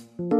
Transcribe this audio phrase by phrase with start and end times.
[0.00, 0.39] คุณ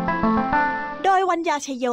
[1.05, 1.85] โดยวัญญาชยโย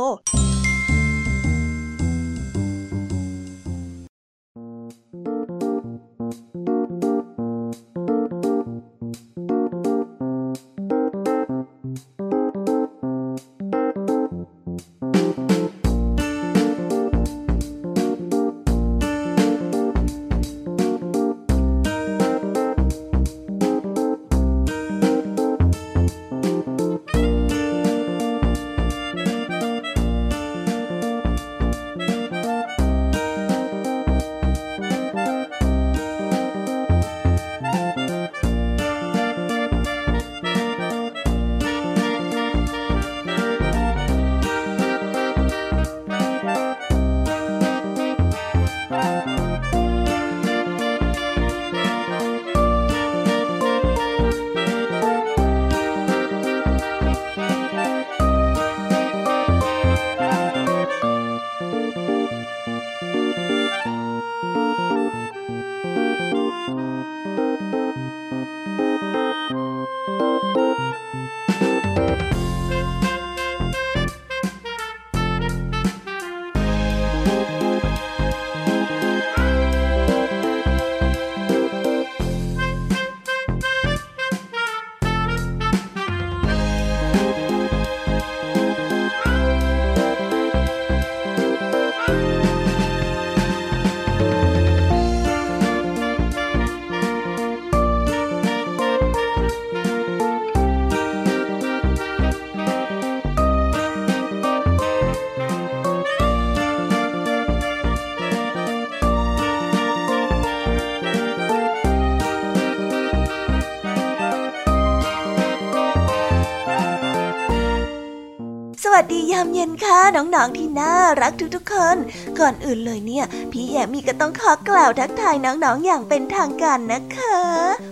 [119.39, 121.97] ามเย็นค่ะน้องๆที่น่ารักทุกๆคน
[122.39, 127.39] ก่อนอื่นเลยเนี่ย พี่แยมมีก็ต้องขอกล่าวทักทายน้องๆอย่างเป็นทางการนะคะ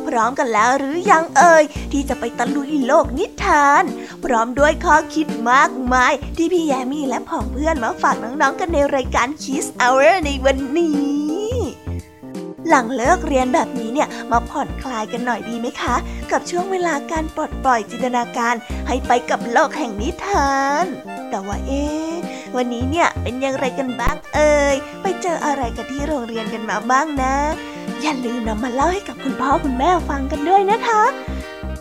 [0.07, 3.85] พร้อมกันแล้วหรือยังเอ่ยที่จะไปตะลุยโลกนิทาน
[4.25, 11.26] พร้อมด้วยข้อคิดมากมาย ที่พี่แยมมีและผองเพื่อนมาฝากน้องๆกันในรายการ Kiss Hour ในวันนี้
[12.69, 15.95] หลังเลิกเรียนแบบนี้เนี่ยมาผ่อนคลายกันหน่อยดีไหมคะ
[16.31, 18.55] กับช่วงเวลาการปลดปล่อยจินตนาการ
[18.89, 20.85] ให้ไปกับโลกแห่งนิทาน
[21.31, 21.85] แต่ว่าเอ๊
[22.57, 27.35] วันนี้เนี่ยเป็นอย่างไรกันบ้างเอ่ยไปเจออะไรกันที่โรงเรียนกันมาบ้างนะ
[28.03, 31.03] อย่าลืมนำมาเล่าให้กับคุณพ่อคุณแม่ฟังกันด้วยนะคะ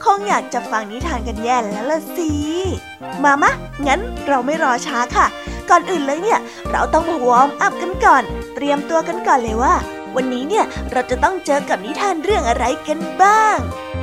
[0.04, 2.32] คงอยากจะฟังนิทานกันแย่แล้วละสิ
[3.24, 3.52] มามะ
[3.88, 5.26] งั้นเราไม่รอช้าค่ะ
[5.70, 6.40] ก่อนอื่นเลยเนี่ย
[6.72, 8.24] เราต้อง warm up กันก่อน
[8.56, 9.76] เตรียมตัวกันก่อนเลยว่า
[10.16, 13.58] วันนี้เนี่ยเราจะต้องเจอกับนิทานเรื่องอะไรกันบ้าง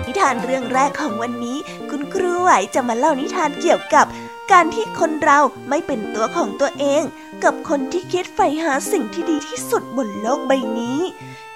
[0.06, 1.58] นิทานเรื่องแรกของวันนี้
[1.90, 4.06] คุณครูไหวจะมาเล่านิทานเกี่ยวกับ
[4.52, 5.38] การที่คนเรา
[5.68, 7.02] ไม่เป็นตัวของตัวเอง
[7.44, 11.00] กับคนที่คิดใฝ่หาสิ่งที่ดีที่สุดบนโลกใบนี้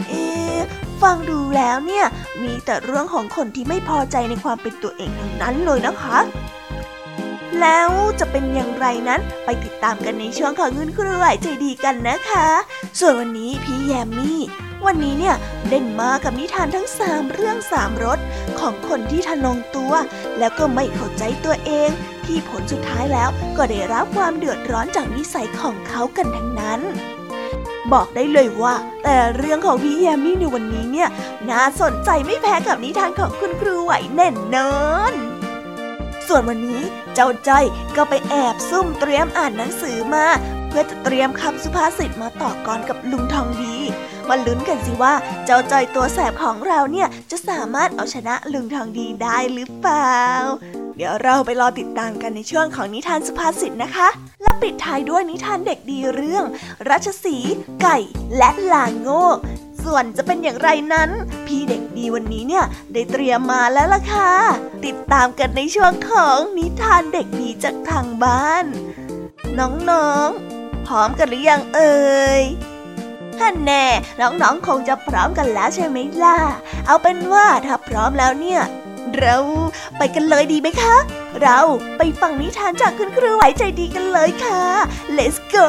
[0.08, 0.24] เอ๊
[1.02, 2.06] ฟังดูแล้วเนี่ย
[2.42, 6.18] มีแต่เรื่องของคนที่ไม่พอใจในความเป็นตัวเองทั้งนั้นเลยนะคะ
[7.62, 12.48] แล้วจะเป็นอย่างไรนั้นไปติดตามกันในช่วงของเงินครูไหวใจดีกันนะคะ
[12.98, 14.40] ส่วนวันนี้พี่แยมมี่
[14.86, 15.36] วันนี้เนี่ย
[15.68, 18.18] เด่นมากับนิทานทั้งสามเรื่องสามรส
[18.58, 19.92] ของคนที่ทะนงตัว
[20.38, 21.90] แล้วก็ไม่เข้าใจตัวเอง
[22.24, 26.80] ที่ผลสุดท้ายแล้วก็ได้รับความเดือดร้อนจากนิสัยของเขากันทั้งนั้น
[27.92, 31.08] บอกได้เลยว่า แต่เรื่องของพี่แยมมี่ในวันนี้เนี่ย
[31.50, 34.74] น่าสนใจไม่แพ้กับนิทานของคุณครูไหวแน่นอ
[35.12, 35.25] น
[36.28, 36.82] ส่วนวันนี้
[37.14, 37.64] เจ้าจ้อย
[37.96, 40.26] ก็ไปแอบซุ่มเตรียมอ่านหนังสือมา
[40.68, 43.76] เพื่อจะเตรียมคำสุภาษิตมาต่อกรกับลุงทองดี
[44.28, 45.14] มาลุ้นกันสิว่า
[45.44, 50.22] เจ้าจ้อยตัวแสบของเราเนี่ยจะสามารถเอาชนะลุงทองดีได้หรือเปล่า
[50.96, 54.08] เดี๋ยวเราไปรอติดตามกันในช่วงของนิทานสุภาษิตนะคะ
[54.42, 56.44] และปิดท้ายด้วยนิทานเด็กดีเรื่อง
[56.88, 57.36] รัชสี
[57.82, 57.98] ไก่
[58.36, 59.26] และลาโง่
[59.86, 61.10] ส่วนจะเป็นอย่างไรนั้น
[61.46, 64.32] พี่เด็กดีวันนี้เนี่ยได้เตรียมมาแล้วล่ะค่ะ
[64.84, 68.66] ติดตามกันในช่วงของนิทานเด็กดีจากทางบ้าน
[69.58, 71.96] น้องๆ พร้อมกันหรือยังเอ่
[72.40, 72.42] ย
[73.38, 73.86] ท่านแน่
[74.20, 76.38] น้องๆ คงจะพร้อมกันแล้วใช่ไหมล่ะ
[76.86, 78.62] เอาเป็นว่าถ้าพร้อมแล้วเนี่ย
[79.16, 79.36] เรา
[79.98, 80.96] ไปกันเลยดีไหมคะ
[81.42, 81.58] เรา
[81.98, 84.62] ไปฟังนิทานจากคุณครูไหวใจดีกันเลยค่ะ
[85.16, 85.68] let's go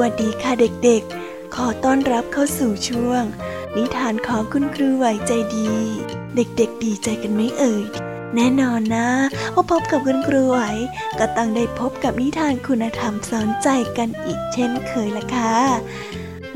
[0.00, 0.52] วัสดีค่ะ
[0.84, 3.22] เด็กๆ ขอต้อนรับเข้าสู่ช่วง
[3.76, 5.72] นิทานของคุณครูไหวใจดี
[6.36, 7.84] เด็กๆดีใจกันไหมเอ่ย
[8.34, 9.08] แน่นอนนะ
[9.54, 10.60] ว่าพบกับคุณครูไหว
[11.18, 15.54] ก็ต้องได้พบกับนิทานคุณธรรมสอนใจกันอีกเช่นเคยละค่ะ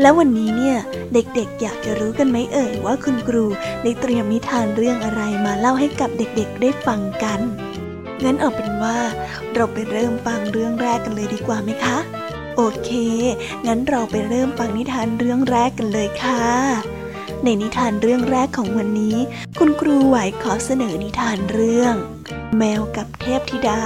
[0.00, 0.78] แล้ววันนี้เนี่ย
[1.12, 3.44] เด็กๆ อยากจะรู้กันไหมเอ่ยว่าคุณครู
[3.82, 7.40] ได้เตรียมนิทานเรื่องอะไรมาเล่าให้กับเด็กๆ ได้ฟังกัน
[8.24, 8.98] งั้นเอาเป็นว่า
[9.54, 11.98] เราไปเริ่มฟังเรื่องแรกกันเลยดีกว่าไหมคะ
[12.60, 12.90] โอเค
[13.66, 16.44] งั้นเราไปเริ่มฟังนิทานเรื่องแรกกันเลยค่ะ
[17.42, 19.16] ในนิทานเรื่องแรกของวันนี้
[19.58, 21.94] คุณครูไหวขอเสนอนิทานเรื่อง
[22.58, 23.82] แมวกับเทพธิดา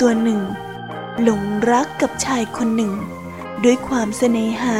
[0.00, 0.40] ตัวหนึ่ง
[1.22, 2.92] หลงรักกับชายคนหนึ่ง
[3.64, 4.78] ด้วยความเสน่หา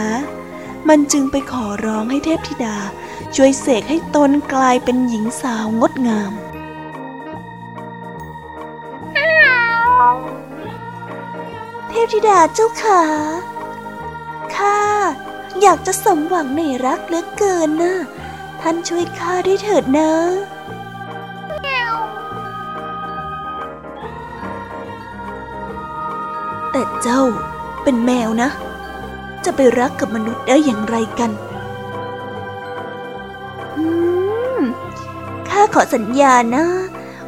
[0.89, 2.77] มันจึงไปขอร้องให้เทพธิดา
[3.35, 6.33] ช่วยเสกให้ตนกลายเป็นหญิงสาวงดงาม
[11.89, 13.03] เทพธิดาเจ้าขา
[14.57, 14.79] ข้า
[15.61, 17.95] อยากจะสมหวังในรักเหลือเกินนะ
[18.61, 20.11] ท่านช่วยข้าด้วยเถิดนะ
[27.03, 27.23] เจ้า
[27.83, 28.51] เป็นแมวนะ
[29.45, 31.31] จะไปรักกับมนุษย์ได้อย่างไรกัน
[33.77, 33.85] อื
[34.59, 34.61] ม
[35.49, 36.65] ข้าขอสัญญานะ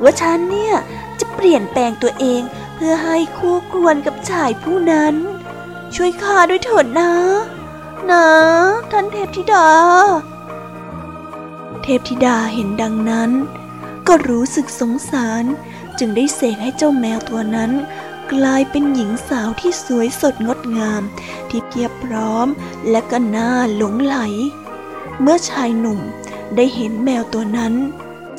[0.02, 0.74] ว่าฉันเนี่ย
[1.20, 2.42] จะเปลี่ยนแปลงตัวเอง
[2.74, 5.14] เพื่อให้คู่ควรกับชายผู้นั้น
[5.94, 7.10] ช่วยข้าด้วยเถิดนะ
[8.10, 8.26] นะ
[8.90, 9.68] ท่านเทพธิดา
[11.82, 13.30] เทพธิดาเห็นดังนั้น
[14.06, 15.44] ก็รู้สึกสงสาร
[15.98, 17.70] จึงได้เสกให้เจ้าแมวตัวนั้น
[18.32, 21.02] กลายเป็นหญิงสาวที่สวยสดงดงาม
[21.50, 22.46] ที่เพียบพร้อม
[22.90, 24.16] และก็น่าหลงไหล
[25.20, 26.00] เมื่อชายหนุ่ม
[26.56, 27.74] ได้เห็นแมวตัวนั้น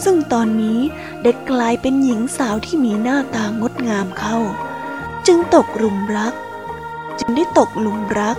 [0.03, 0.79] ซึ่งตอนนี้
[1.23, 4.37] ได้กลายเป็นหญิงสาวที่มีหน้าตางดงามเข้า
[5.27, 6.33] จึงตกหลุมรัก
[7.19, 8.37] จึงได้ตกหลุมรัก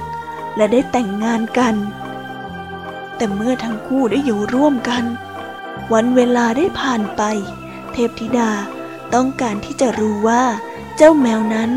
[0.57, 1.75] และได้แต่งงานกัน
[3.17, 5.05] แต่เมื่อทั้งคู่ได้อยู่ร่วมกัน
[5.93, 7.23] วันเวลาได้ผ่านไป
[7.93, 8.50] เทพธิดา
[9.15, 10.43] ต้องการที่จะรู้ว่า
[10.97, 11.71] เจ้าแมวนั้น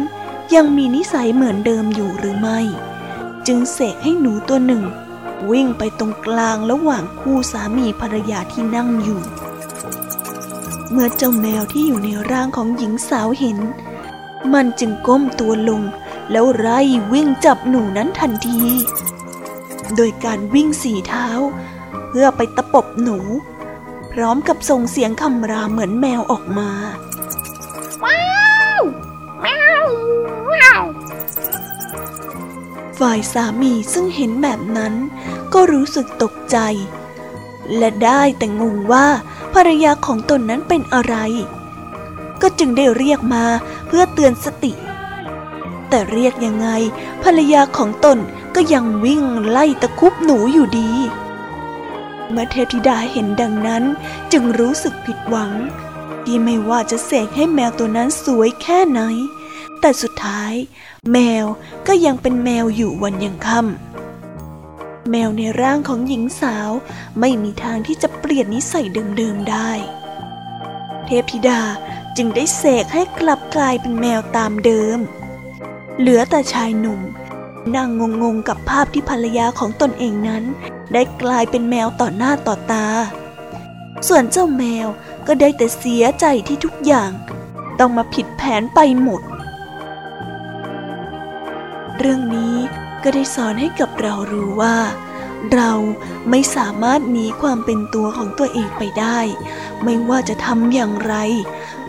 [0.55, 2.59] ยังมีนิสัยเหมือนเดิมอยู่หรือไม่
[3.47, 4.83] จึงเสกให้หนูตัวหนึ่ง
[5.51, 9.21] วิ่งไปตรงกลางระหว่างคู่สามีภรรยาที่นั่งอยู่
[10.91, 13.57] เมื่อเจ้าแมวที่อยู่ในร่างของหญิงสาวเห็น
[14.53, 15.81] มันจึงก้มตัวลง
[16.31, 16.79] แล้วไล่
[17.13, 18.61] วิ่งจับหนูนั้นทันที
[19.95, 21.27] โดยการวิ่งสี่เท้า
[22.07, 23.17] เพื่อไปตะปบหนู
[24.11, 26.69] พร้อมกับส่งเสียงคำรามเหมือนแมวออกมา
[32.99, 34.93] ฝ่ายสามีซึ่งเห็นแบบนั้น
[35.53, 36.57] ก็รู้สึกตกใจ
[37.77, 39.07] และได้แต่งงว่า
[39.53, 41.15] ภรรยาของตนนั้นเป็นอะไร
[42.41, 43.45] ก็จึงได้เรียกมา
[43.87, 44.73] เพื่อเตือนสติ
[45.89, 46.67] แต่เรียกยังไง
[47.23, 48.17] ภรรยาของตน
[48.55, 50.91] ก็ยังวิ่งไล่ตะคุบหนูอยู่ดี
[52.29, 53.83] เมื่อเทพธิดาเห็นดังนั้น
[54.31, 55.51] จึงรู้สึกผิดหวัง
[56.25, 59.01] ที่ไม่ว่าจะเสกให้แมวตัวนั้นสวยแค่ไหน
[59.81, 60.53] แต่สุดท้าย
[61.11, 61.45] แมว
[61.87, 66.71] ก็ยังเป็นแมวอยู่วันยังค่ำแมวในร่างของหญิงสาว
[67.19, 68.85] ไม่มีทางที่จะเปลี่ยนนิสัย
[69.17, 69.71] เดิมๆได้
[71.05, 71.61] เทพธิดา
[72.17, 74.99] จึงได้เสกให้กลับกลายเป็นแมวตามเดิม
[75.99, 77.01] เหลือแต่ชายหนุ่ม
[77.75, 77.89] นั่ง
[78.23, 80.43] งงๆกับภาพที่ภรรยาของตนเองนั้น
[80.93, 82.87] ได้กลายเป็นแมวต่อหน้าต่อตา
[84.07, 84.87] ส่วนเจ้าแมว
[85.27, 87.11] ก็ได้แต่เสียใจที่ทุกอย่าง
[87.79, 89.21] ต้องมาผิดแผนไปหมด
[91.99, 92.55] เรื่องนี้
[93.03, 94.77] ก็ได้สอนให้กับเรารู้ว่า
[95.53, 95.71] เรา
[96.29, 99.19] ไม่สามารถหนีความเป็นตัวของตัวเองไปได้
[99.83, 101.15] ไม่ว่าจะทำอย่างไร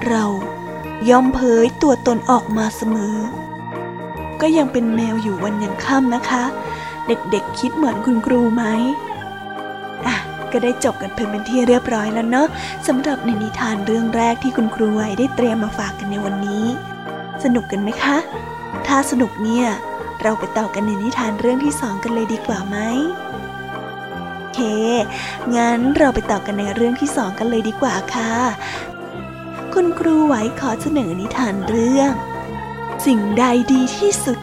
[0.06, 0.24] เรา
[1.10, 3.16] ย่อมเผยตัวตนออกมาเสมอ
[4.40, 6.44] ก็ยังเป็นแมวอยู่วันยังค่ำนะคะ
[7.06, 8.64] เด็กๆคิดเหมือนคุณครูไหม
[10.06, 10.16] อะ
[10.52, 12.48] ก็ได้จบกันเพิ่เป็นที่เรียบร้อยแล้วเนาะ
[12.86, 16.64] สำหรับในนิทานเรื่องแรกที่คุณครูไว้ได้เตรียมมาฝากกันในวันนี้
[17.44, 18.16] สนุกกันไหมคะ
[18.86, 19.66] ถ้าสนุกเนี่ย
[20.22, 22.76] เราไปต่อกันในนิทานเรื่องที่สองกันเลยดีกว่าไหม
[24.54, 24.58] เค
[25.56, 28.32] งั้นเราไปต่อกันในเรื่องที่สองกันเลยดีกว่าค่ะ
[29.74, 32.10] คุณครูไหวขอเสนอนิทานเรื่อง
[33.06, 34.38] สิ่งใดดีที่สุด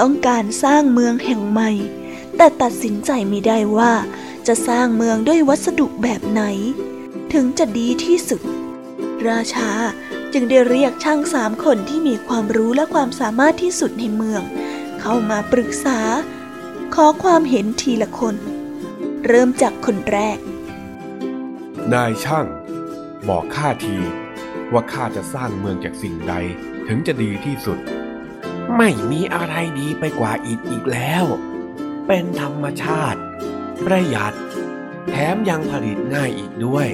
[0.00, 1.70] ต้องการสร้างเมืองแห่งใหม่
[2.36, 3.92] แต่ตัดสินใจไม่ได้ว่า
[4.46, 6.42] จะสร้างเมืองด้วยวัสดุแบบไหน
[7.32, 8.40] ถึงจะดีที่สุด
[9.28, 9.70] ราชา
[10.32, 14.42] จึงได้เรียกช่างสามคนที่มีความรู้และความสามารถที่สุดในเมือง
[15.00, 16.00] เข้ามาปรึกษา
[16.94, 18.36] ขอความเห็นทีละคน
[19.26, 20.38] เริ่มจากคนแรก
[21.92, 22.46] นายช่าง
[23.28, 23.96] บอกข้าที
[24.72, 26.34] ว่าข้าจะสร้างเมืองจากสิ่งใด
[26.88, 27.80] ถึงจะดีที่สุด
[28.76, 31.24] ไม่มีอะไรดีไปกว่าอิฐอีกแล้ว
[32.06, 33.20] เป็นธรรมชาติ
[33.84, 34.36] ประหยัด
[35.08, 36.88] แถมยังผลิตง่ายอีกด้วย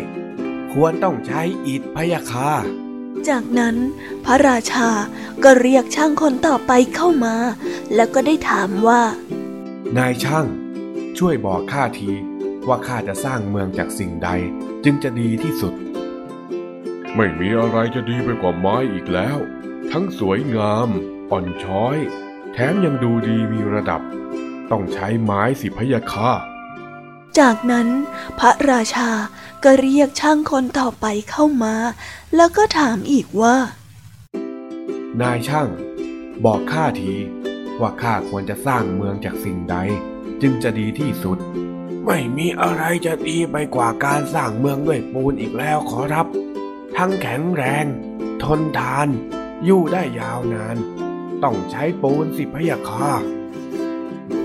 [0.73, 2.51] ควรต้องใช้อิฐพยาคา
[3.29, 3.77] จากนั้น
[4.25, 4.89] พระราชา
[5.45, 7.37] ก็เรียกช่างคนต่อไปเข้ามา
[7.95, 9.03] แล้วก็ได้ถามว่า
[9.97, 10.47] นายช่าง
[11.19, 12.11] ช่วยบอกข้าที
[12.69, 14.31] ว่าข้าจะสร้างเมืองจากสิ่งใด
[14.85, 15.75] จึงจะดีที่สุด
[17.17, 19.39] ไม่มีอะไรจะดีไปกว่าไม้อีกแล้ว
[19.93, 20.91] ทั้งสวยงาม
[21.31, 21.97] อ่อนช้อย
[22.53, 24.01] แถมยังดูดีมีระดับ
[24.71, 26.31] ต้องใช้ไม้สิพยาคา
[27.39, 27.89] จากนั้น
[28.39, 29.11] พระราชา
[29.65, 31.75] ก็เรียกช่างคนต่อไปเข้ามา
[32.37, 33.57] แล้วก็ถามอีกว่า
[35.21, 35.69] นายช่าง
[36.45, 37.15] บอกข้าที
[37.81, 39.77] ว่าข้าควรจะสร้างเมืองจากสิ่งใด
[40.43, 41.39] จึงจะดีที่สุด
[42.07, 46.27] ไม่มีอะไรจะดีไปกว่าการสร้างเมืองด้วยปูนอีกแล้วขอรับ
[46.97, 47.87] ทั้งแข็งแรง
[48.43, 49.09] ทนทาน
[49.65, 50.77] อยู่ได้ยาวนาน
[51.45, 53.13] ต้องใช้ปูนสิพยาคา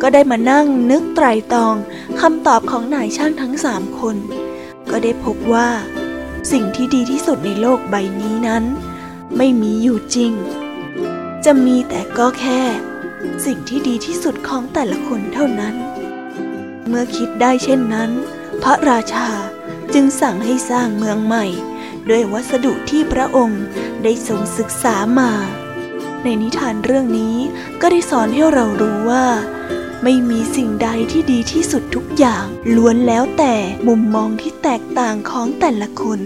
[0.02, 1.76] ก็ได้มานั่งนึกไตรตรอง
[2.22, 4.16] คำตอบของนายช่างทั้งสามคน
[4.90, 5.70] ก็ได้พบว่า
[6.52, 8.64] สิ่งที่ดีที่สุดในโลกใบนี้นั้น
[9.38, 10.34] ไม่มีอยู่จริง
[11.46, 12.62] จะมีแต่ก็แค่
[13.46, 15.76] สิ่งที่ดีที่สุดของแต่ละคนเท่านั้น
[16.88, 18.12] เมื่อคิดได้เช่นนั้น
[18.64, 19.30] พระราชา
[19.94, 21.46] จึงสั่งให้สร้างเมืองใหม่
[22.10, 23.64] ด้วยวัสดุที่พระองค์
[24.04, 25.32] ได้ทรงศึกษามา
[26.24, 27.36] ในนิทานเรื่องนี้
[27.82, 29.26] ก็ได้สอนให้เรารู้ว่า
[30.04, 33.54] ไม่มีสิ่งใดที่ดีที่สุดทุกอย่างล้วนแล้วแต่
[33.88, 36.20] มุมมองที่แตกต่างของแต่ละคน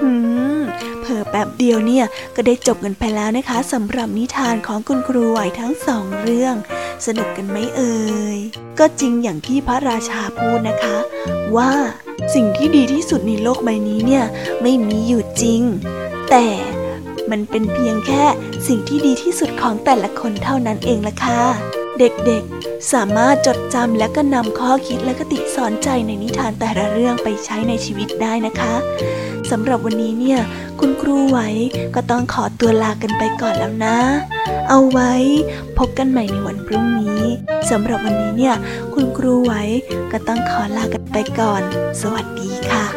[0.00, 0.10] หื
[0.58, 0.60] ม
[1.00, 2.04] เผอแป๊บเดียวเนี่ย
[2.36, 6.56] ก็ได้จบกันไปแล้วนะคะสำหรับนิทานของคุณครูไหวทั้งสองเรื่อง
[7.06, 7.96] สนุกกันไหมเอ่
[8.36, 8.38] ย
[8.78, 10.96] ก็จริงอย่างที่พระราชาพูดนะคะ
[11.56, 11.72] ว่า
[12.34, 14.24] สิ่งที่ดีที่สุดในโลกใบนี้เนี่ย
[14.62, 15.62] ไม่มีอยู่จริง
[16.30, 16.46] แต่
[17.30, 18.24] มันเป็นเพียงแค่
[18.68, 21.42] สิ่งที่ดีที่สุดของแต่ละคนเท่านั้นเองล่ะค่ะ
[21.98, 28.74] เด็กๆ สามารถจดจำและก็นำข้อคิดและคติสอนใจในนิทานแต่ละเรื่องไปใช้ในชีวิตได้นะคะ
[29.50, 30.40] สำหรับวันนี้เนี่ย
[30.80, 31.38] คุณครูไหว
[31.94, 33.98] ก็ต้องขอตัวลากันไปก่อนแล้วนะ
[34.68, 35.12] เอาไว้
[35.78, 37.22] พบกันใหม่ในวันพรุ่งนี้
[37.70, 38.54] สำหรับวันนี้เนี่ย
[38.94, 39.52] คุณครูไหว
[40.12, 41.62] ก็ต้องขอลากันไปก่อน
[42.00, 42.95] สวัสดีค่ะ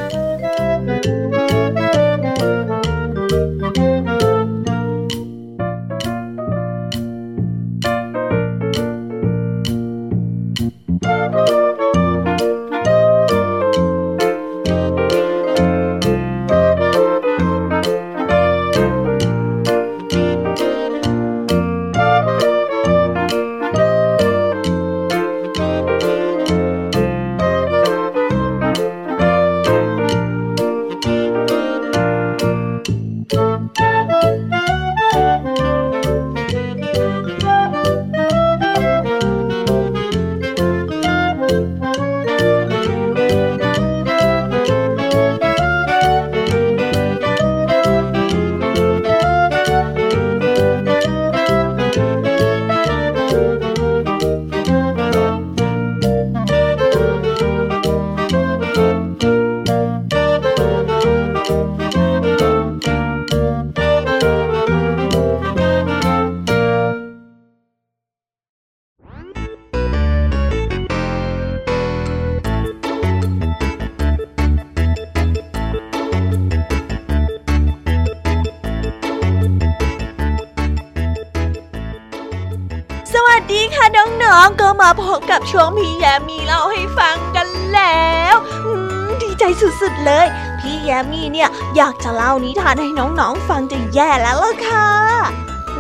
[89.89, 90.27] ดเลย
[90.59, 94.89] พี่แยมมีเนี่ยอยากจะเล่านิทานให้น้องๆฟังจะแย่แล้วล่ะค่ะ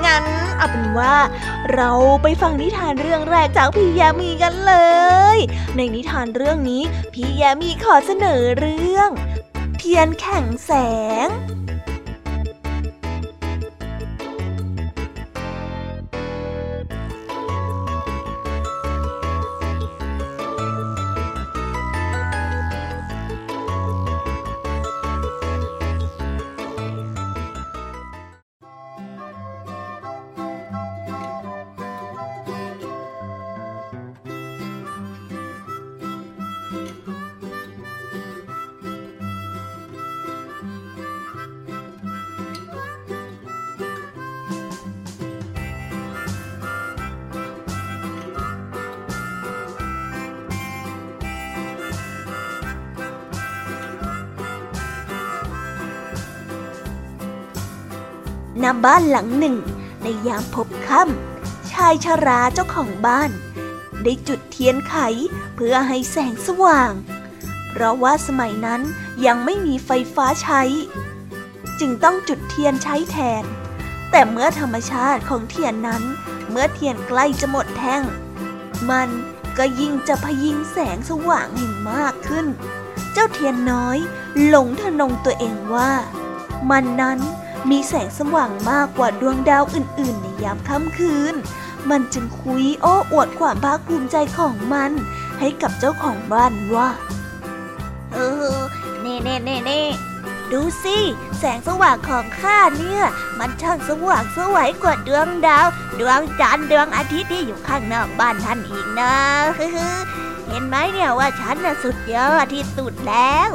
[0.05, 0.25] งั้น
[0.57, 1.15] เอาเป็นว่า
[1.73, 1.91] เรา
[2.21, 4.73] ไปฟังนิทานเรื่องแรกจากพี่แยมีกันเล
[5.35, 5.37] ย
[5.75, 9.09] ในนิทานเรื่องนี้ พี่แยมีขอเสนอเรื่อง
[9.77, 10.71] เทียนแข่งแส
[11.25, 11.27] ง
[58.63, 59.55] ณบ้านหลังหนึ่ง
[60.03, 63.29] ในยามพบค่ำชายชราเจ้าของบ้าน
[64.03, 64.95] ได้จุดเทียนไข
[65.55, 66.91] เพื่อให้แสงสว่าง
[67.69, 68.81] เพราะว่าสมัยนั้น
[69.25, 70.61] ยังไม่มีไฟฟ้าใช้
[71.79, 73.43] จึงต้องจุดเทียนใช้แทน
[74.11, 76.03] แต่เมื่อธรรมชาติของเทียนนั้น
[76.49, 78.03] เมื่อเทียนใกล้จะหมดแท่ง
[78.89, 79.09] มัน
[79.57, 82.47] ก็ยิ่งจะพยิงแสงสว่างให้มากขึ้น
[83.13, 83.97] เจ้าเทียนน้อย
[84.45, 85.91] หลงทะนงตัวเองว่า
[86.69, 87.19] มันนั้น
[87.69, 91.35] มีแสงสว่างมากกว่าดวงดาวอื่นๆ ในยามค่ำคืน
[91.89, 94.91] มันจึงคุยโอ้อวดความภาคภูมิใจของมัน
[95.39, 96.89] ให้กับเจ้าของบ้านว่า
[98.13, 98.17] เอ
[98.53, 98.55] อ
[99.01, 99.83] เน่เน่เน่เน่
[100.51, 100.97] ดูสิ
[101.39, 103.03] แสงสว่างของข้าเนี่ย
[103.39, 105.67] มันช่างสว่างสวยกว่าดวงดาว
[105.99, 109.13] ดวงจันทร์ดวงอาทิตย์ที่อยู่ข้างนอกบ้านท่านอีกนะ
[110.47, 113.49] เห็นไหมเนี่ยว่าฉันน่ะสุดยอดที่สุดแล้ว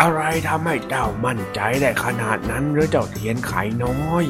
[0.00, 4.24] อะไรทำให้เจ้ามั่นใจได้ขนาดนั้นหรือเจ้าเทียนไขน้อย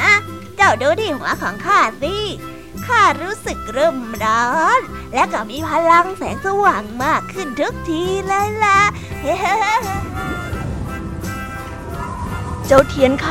[0.00, 0.12] อะ
[0.56, 2.16] เจ้าดูที่หัวของข้าสิ
[2.86, 4.46] ข้ารู้สึกเริ่มร้อ
[4.78, 4.80] น
[5.14, 8.80] และก็มีพลังแสงสว่างมากขึ้นทุกทีเลยล่ะ
[12.66, 13.28] เจ้าเทียนไข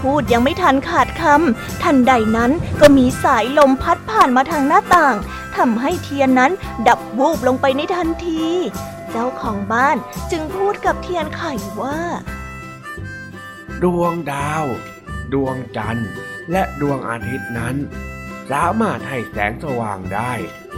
[0.00, 2.50] พูดยังไม่ทันขาดคำทันใดนั้น
[2.80, 5.16] ก็มีสายลมพัดผ่านมาทางหน้าต่าง
[5.56, 6.52] ทำให้เทียนนั้น
[6.88, 8.46] ดับวูบลงไปในทันที
[9.16, 9.96] จ้าของบ้าน
[10.30, 11.42] จึงพูดกับเทียนไข
[11.80, 11.98] ว่า
[13.82, 14.64] ดวงดาว
[15.32, 16.10] ดวงจันทร์
[16.52, 17.76] และดวงอาทิตย์นั้น
[18.50, 20.32] สามารถให้แสงสว่างได้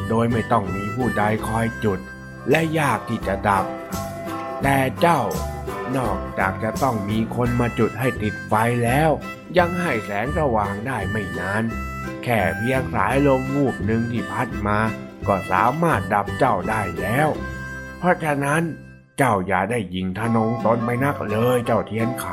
[0.08, 1.98] โดยไม่ต้องมีผู้ใดคอยจุด
[2.50, 3.64] และยากที่จะดับ
[4.62, 5.20] แต่เจ้า
[5.96, 9.10] นอกจากจะต้องมีคนมาจุดให้ติดไฟแล้ว
[9.58, 11.62] ยังให้แสงสว่างได้ไม่นาน
[12.24, 14.78] แค่เพียงสายลมวูบหนึ่งที่พัดมา
[15.28, 17.28] ก็สามารถดับเจ้าได้แล้ว
[17.98, 18.62] เพราะฉะนั้น
[19.18, 22.26] เจ้าอย่าได้ยิงทนงตนไปนักเลยเจ้าเทียนไข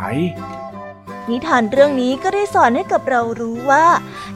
[1.30, 3.86] นิทานเรื่องนี้ก็ได้สอนให้กับเรารู้ว่า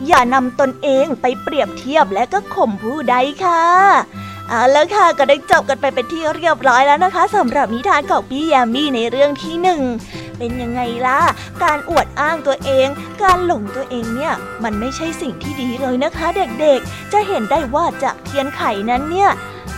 [0.08, 3.16] อย่านำตนเองไปเปรียบเทียบและก็ข่มผู้ใด
[3.46, 3.66] ค่ะ
[4.50, 9.82] เอาล้วค่ะก็ได้จบกันไปเป็นที่เรียบร้อยแล้วนะคะสำหรับนิทานของพี่ยามีในเรื่องที่หนึ่ง
[10.38, 11.20] เป็นยังไงล่ะ
[11.64, 12.88] การอวดอ้างตัวเอง
[13.22, 16.28] การหลงตัวเองเนี่ย มันไม่ใช่สิ่งที่ดีเลยนะคะ
[16.62, 19.30] เด็กๆ จะเห็นได้ว่าจากเทียนไขนั้นเนี่ย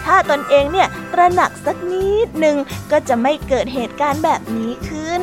[0.05, 2.57] ถ้าตนเองเนี่ยตระหนักสักนิดหนึ่ง
[2.91, 5.21] ก็จะไม่เกิดเหตุการณ์แบบนี้ขึ้น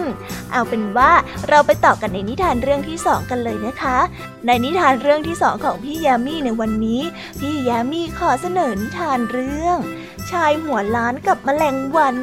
[0.53, 1.13] เอาเป็นว่า
[1.49, 3.99] เราไปต่อกันในนิทานเรื่องที่สองกันเลยนะคะ
[4.47, 7.03] ในนิทานเรื่องที่สองของพี่ยามีในวันนี้
[7.41, 9.79] พี่ยามีขอเสนอนิทานเรื่อง
[10.31, 12.17] ชายหัวล้านกับแมลงวัน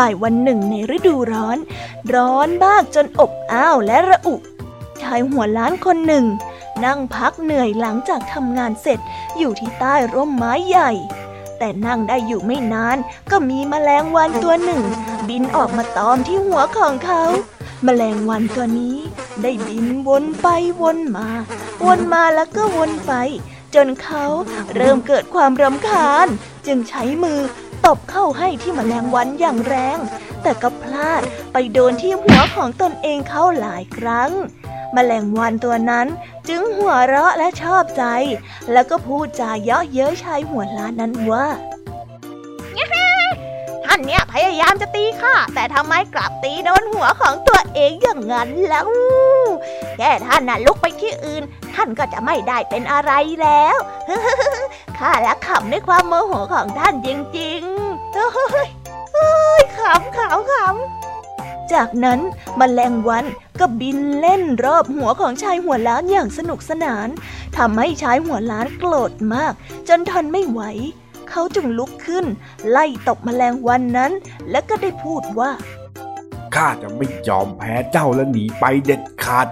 [0.00, 1.58] บ่ายวันหนึ่งในฤดูร้อน
[2.14, 4.34] ร้อนมากจนอบอ้าวและระอุ
[5.02, 6.24] ชายหัวล้านคนหนึ่ง
[6.84, 8.98] นั่งพักเหนื่อยหลังจากทำงานเสร็จ
[9.38, 10.90] อยู่ที่ใต้ร่มไม้ใหญ่
[11.58, 12.96] แต่นั่งได้อยู่ไม่นาน
[13.30, 14.82] ก็มีแมลงวันตัวหนึ่ง
[15.28, 17.22] บินออกมาตอมที่หัวของเขา
[17.84, 18.96] แมลงวันตัวนี้
[19.42, 20.46] ได้บินวนไป
[20.80, 21.28] วนมา
[21.84, 23.12] วนมาแล้วก็วนไป
[23.74, 24.24] จนเขา
[24.74, 26.26] เริ่มเกิดความรำคาญ
[26.66, 27.40] จึงใช้มือ
[27.86, 29.98] ตบเข้าให้ที่มแมลงวันอย่างแรง
[30.42, 34.30] แต่ก็พลาดไปโดนที่หัวของตนเองเข้าหลายครั้ง
[34.96, 36.06] มแมลงวันตัวนั้น
[36.48, 38.04] จึงหัวเราะและชอบใจ
[38.72, 41.46] แล้วก็พูดจาเยาะเย้ยชายหัวล้านนั้นว่า
[43.84, 48.86] ท่านเนี่ยพยายามจะตีข้าแต่ทำไมกลับตีโดนหัวของตัวเองอย่างนั้นแล้ว
[49.98, 51.42] แค่ท่านน่ะลุกไปที่อื่น
[51.74, 53.76] ท่านก็จะไม่ได้เป็นอะไรแล้ว
[54.98, 62.20] ข้าละขำในความโมโหของท่านจริงๆเฮ้ยขำขำขำจากนั้น
[62.60, 63.24] มแมลงวัน
[63.60, 67.08] ก็บินเล่นรอบหัวของชายหัวล้านอย่างสนุกสนาน
[67.56, 69.52] ทำให้ชายหัวล้านโกรธมาก
[69.88, 70.60] จนทนไม่ไหว
[71.30, 72.24] เขาจึงลุกขึ้น
[72.70, 74.12] ไล่ตบมแมลงวันนั้น
[74.50, 75.50] และก็ได้พูดว่า
[76.56, 79.46] ข้าจะไม่ยอมแพ้เจ้าและหนีไปเด็ดขาด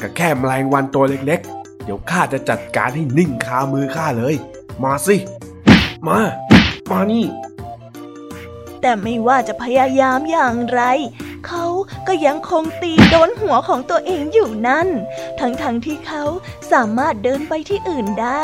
[0.00, 4.34] ก็แค่แมลงวันตัวเล็กๆ เดี๋ยวข้าจะจัดการให้นิ่งคามือข้าเลย
[4.82, 5.16] มาสิ
[6.06, 6.20] มา
[6.90, 7.26] มานี่
[8.80, 10.82] แต่ไม่ว่าจะพยายามอย่างไร
[11.46, 11.64] เขา
[12.06, 14.88] ก็ยังคงตีโดนหัวของตัวเองอยู่นั่น
[15.40, 16.24] ทั้งๆทที่เขา
[16.72, 18.42] สามารถเดินไปที่อื่นได้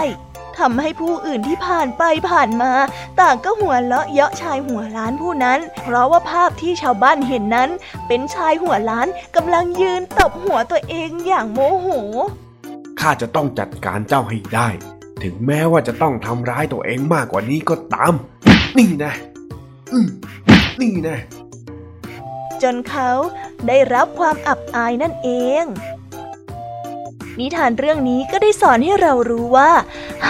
[0.59, 2.73] ทำให้ผู้อื่นที่ผ่านไปผ่านมา
[3.21, 7.71] ต่างก็หัวเราะเยาะชายหัวล้านผู้นั้น เพราะว่าภาพที่ชาวบ้านเห็นนั้น
[8.09, 11.88] เป็นชายหัวล้านกำลังยืนตบหัวตัวเองอย่างโมโห
[13.01, 14.69] ข้าจะต้องจัดการเจ้าให้ได้
[15.23, 18.14] ถึงแม้ว่าจะต้องทำร้ายตัวเองมากกว่านี้ก็ตาม
[18.79, 19.12] นี่นะ
[20.81, 21.19] นี่นะ
[22.62, 23.11] จนเขา
[23.69, 25.31] ได้รับความอับอายนั่นเอ
[25.62, 25.64] ง
[27.40, 29.70] นิทานเรื่องนี้ก็ได้สอนให้เรารู้ว่า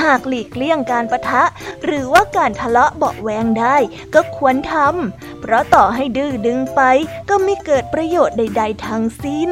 [0.00, 1.42] หากหลีกเลี่ยงการประทะ
[1.84, 3.76] หรือว่าการทะเลาะเบาแวงได้
[4.14, 6.80] ก็ควรทำเพราะต่อให้ดื้อดึงไป
[7.28, 9.50] ก็ไม่เกิดประโยชน์ใด ๆทั้งสิ้น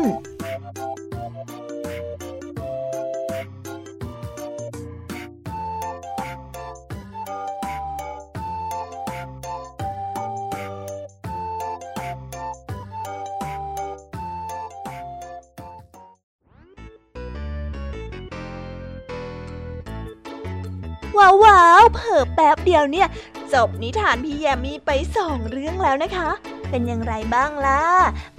[21.92, 23.08] เผิ่แป๊บเดียวเนี่ย
[23.54, 26.30] จบนิทานพี่แยมมีไปสองเรื่องแล้วนะคะ
[26.70, 27.82] เป็นอย่างไรบ้างล่ะ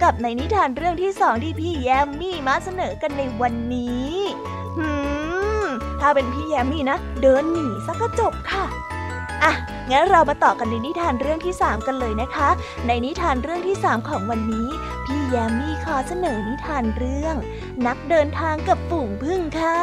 [0.02, 4.14] กับในนิทานเรื่องที่สองที่พี่แยมมี่มาเสนอกันในวันนี้
[4.76, 4.88] หื
[5.64, 5.66] ม
[6.00, 8.64] ถ้าเป็นพี่แยมมี่นะ เดินหนีซะก็จบค่ะ
[9.42, 9.52] อะ
[9.90, 12.48] งั้นเรามาต่อกันในนิทานเรื่องที่ 3 กันเลยนะคะ
[12.86, 14.68] ในนิทานเรื่องที่ 3 ของวันนี้
[15.04, 17.34] พี่แยมมี่ขอเสนอนิทานเรื่อง
[17.86, 19.80] นักเดินทางกับฝูงพึ่งค่ะ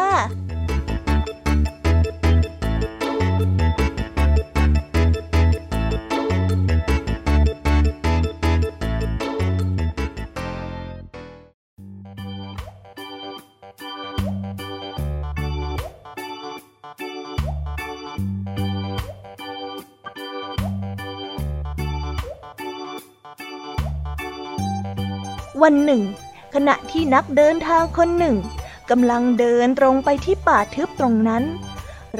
[25.64, 26.02] วันหนึ่ง
[26.54, 28.36] ขณะที่นักเดินทางคนหนึ่ง
[28.90, 31.44] กำลังเดินตรงไปที่ป่าทึบตรงนั้น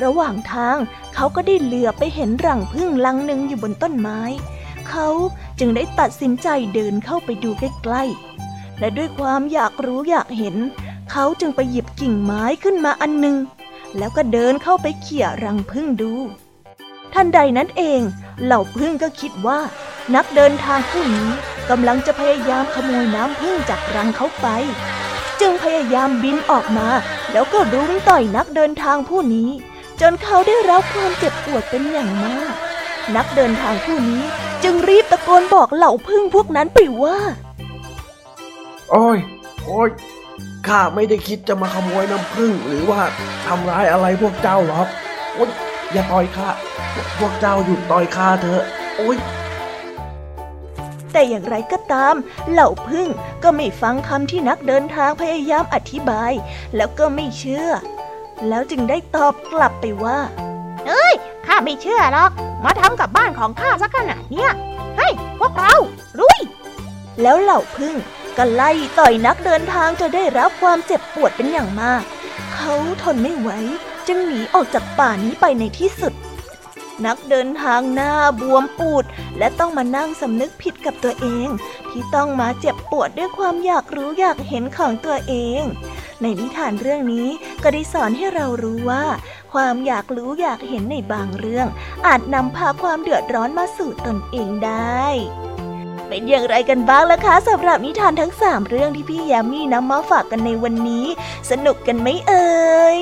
[0.02, 0.78] ระหว่างทาง
[1.16, 4.20] เขาก็ได้เหลือไปเห็นรังพึ่งลังหนึ่งอยู่บนต้นไม้
[4.90, 5.08] เขา
[5.60, 10.56] จึงได้ตัดสินใจเดินเข้าไปดูใกล้ๆ และด้วยความอยากรู้อยากเห็น
[11.12, 13.38] เขาจึงไปหยิบกิ่งไม้ขึ้นมาอันหนึ่ง
[13.98, 16.14] แล้วก็เดินเข้าไปเขี่ยรังพึ่งดู
[17.14, 18.02] ทันใดนั้นเอง
[18.44, 19.60] เหล่าพึ่งก็คิดว่า
[20.16, 21.32] นักเดินทางผู้นี้
[21.70, 24.48] กำลังจะพยายามขโมยน้ำพึ่งจากรังเขาไป
[25.40, 26.88] จึงพยายามบินออกมา
[27.32, 29.50] แล้วก็รุมต่อยนักเดินทางผู้นี้
[30.02, 32.54] จนเขาได้รับความเจ็บปวดเป็นอย่างมาก
[33.16, 34.24] นักเดินทางผู้นี้
[34.64, 37.18] จึงรีบตะโกนบอกเหล่าพึ่งพวกนั้นไปว่า
[38.92, 39.18] โอ้ย
[39.66, 39.90] โอ้ย
[40.68, 43.02] ข้าไม่ได้คิดจะมาขโมยน้ำพึ่งหรือว่า
[43.48, 44.88] ทำร้ายอะไรพวกเจ้าหรอก
[45.34, 45.50] โอ้ย
[45.92, 46.50] อย่าต่อยข้า
[47.20, 48.64] พวกเจ้าหยุดต่อยข้าเถอะ
[48.98, 49.18] โอ้ย
[51.14, 52.16] แต่อย่างไรก็ตาม
[52.52, 53.08] เหล่าพึ่ง
[53.44, 56.32] ก็ไม่ฟังคำที่นักเดินทางพยายามอธิบาย
[56.76, 57.68] แล้วก็ไม่เชื่อ
[58.48, 60.20] แล้วจึงได้ตอบกลับไปว่า
[60.88, 61.14] เอ้ย
[61.46, 62.32] ข้าไม่เชื่อหรอก
[62.66, 64.52] มาทำกับบ้านของข้าสักขนาดเนี้ย
[64.98, 65.74] เฮ้ยพวกเรา
[66.20, 66.40] ลุย
[67.22, 67.96] แล้วเหล่าพึ่ง
[68.38, 72.04] ก็ไล่ต่อยนักเดินทางจนได้รับความเจ็บปวดเป็นอย่างมาก
[72.54, 73.50] เขาทนไม่ไหว
[74.08, 76.14] จึงหนีออกจากป่านี้ไปในที่สุด
[77.06, 79.04] นักเดินทางหน้าบวมปูด
[79.38, 81.48] และต้องมานั่งสำนึกผิดกับตัวเอง
[81.90, 85.62] ที่ต้องมาเจ็บปวดด้วยความอยากรู้อยากเห็นของตัวเอง
[86.22, 87.28] ในนิทานเรื่องนี้
[87.64, 89.04] ก็ได้สอนให้เรารู้ว่า
[89.54, 91.68] ความอยากรู้อยากเห็นในบางเรื่อง
[92.08, 95.04] อาจนำพาความเดือดร้อนมาสู่ตนเองได้
[96.08, 101.06] เป็นอย่างไรกันบ้างล่ะคะสำหรับนิทานทั้งสามเรื่องที่พี่ยามีนำมาฝากกันในวันนี้
[101.50, 102.98] สนุกกันไหมเอ่ย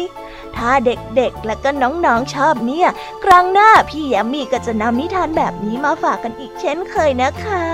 [0.57, 2.87] ถ้าเด็กๆ และก็น้องๆชอบเนี่ย
[3.23, 7.65] ครั้งหน้าพี่แยมมี่ก็จะนำนิทานแบบนี้มาฝากกันอีกเช่นเคยนะคะ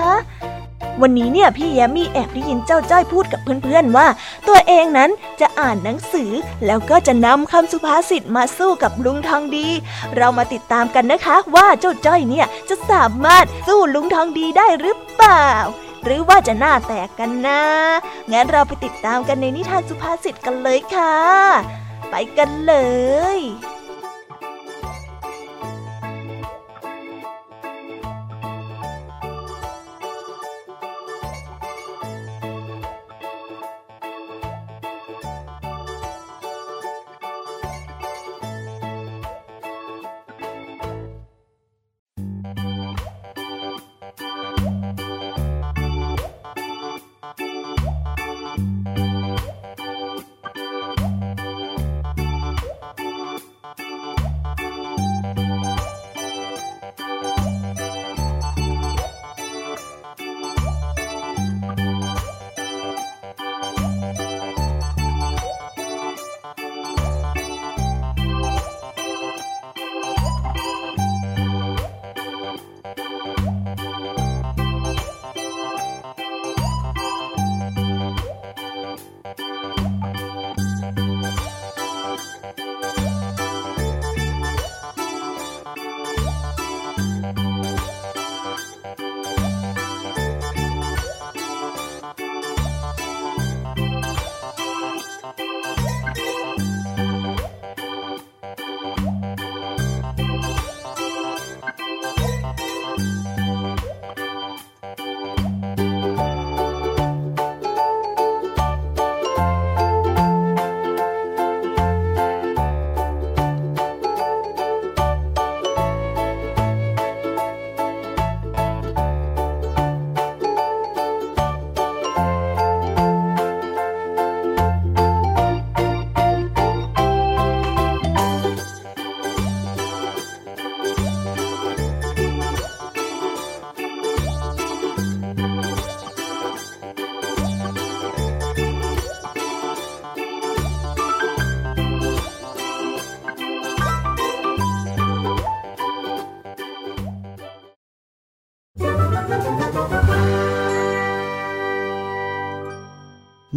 [1.02, 4.06] วันนี้เนี่ยพี่แยมมี่แอบได้ยินเจ้าจ้อยพูดกับเพื่อนๆว่า
[4.48, 5.10] ตัวเองนั้น
[5.40, 6.30] จะอ่านหนังสือ
[6.66, 9.68] แล้วก็จะนำคำสุภาษิตมาสู้กับลุงทองดี
[10.16, 15.48] เรามาติดตามกันนะคะ ว่าเจ้าจ้อยเนี่ยจะสามารถสู้ลุงทองดีได้หรือเปล่า
[16.04, 17.62] หรือว่าจะหน้าแตกกันนะ
[18.32, 21.16] งั้นเราไปติดตามกันในนิทานสุภาษิตกันเลยค่ะ
[22.10, 22.74] ไปกันเล
[23.38, 23.40] ย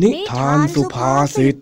[0.04, 1.56] นิทานสุภาษิต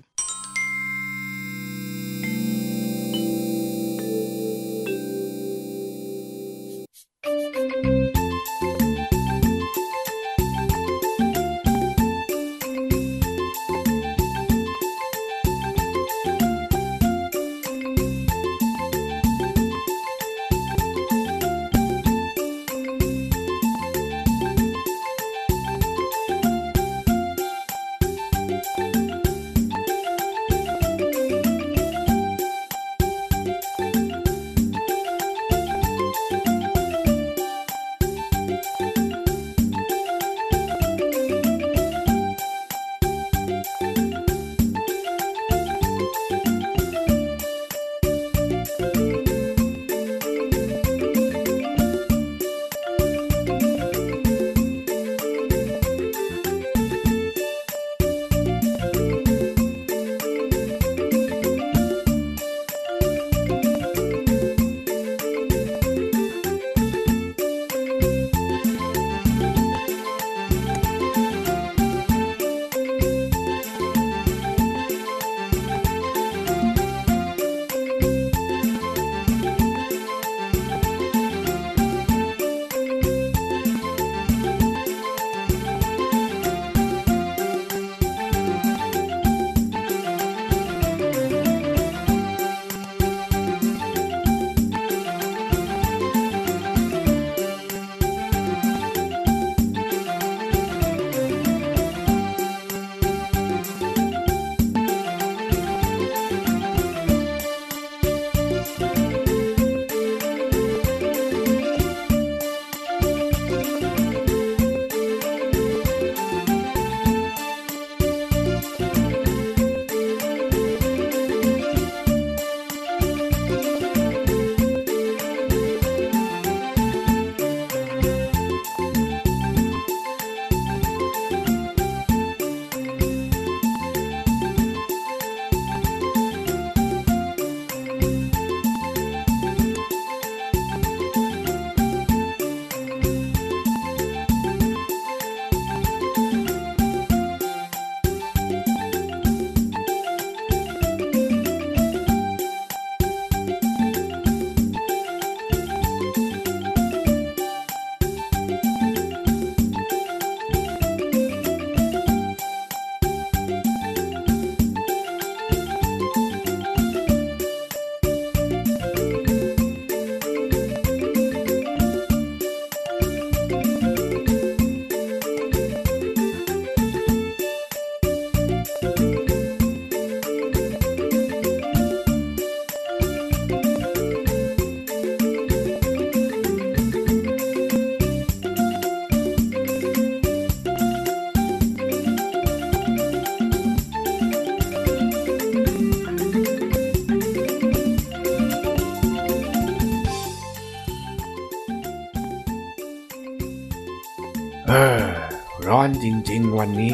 [206.60, 206.94] วันนี้